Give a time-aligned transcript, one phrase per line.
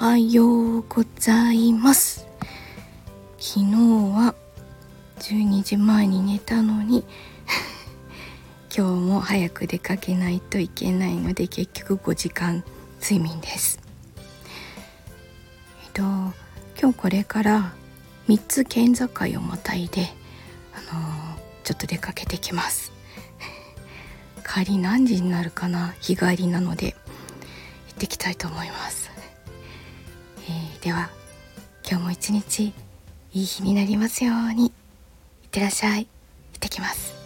[0.00, 2.24] はようございます。
[3.36, 3.72] 昨日
[4.14, 4.32] は
[5.18, 7.04] 12時前に寝たのに
[8.72, 12.62] 今日も早く出かけないといけないので結局5時間
[13.02, 13.80] 睡眠です。
[15.84, 16.02] えっと
[16.80, 17.72] 今日これから
[18.28, 20.14] 3つ県境をまたいで
[20.74, 22.92] あのー、ちょっと出かけてきます。
[24.46, 26.94] 帰り何時になるかな日帰りなので
[27.88, 29.10] 行ってきたいと思います、
[30.82, 31.10] では
[31.88, 32.66] 今日も一日
[33.32, 34.66] いい日になりますように。
[34.66, 34.72] いっ
[35.50, 36.04] てらっしゃい。
[36.04, 36.06] 行っ
[36.60, 37.17] てきます。